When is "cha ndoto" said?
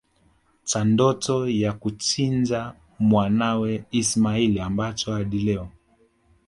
0.63-1.49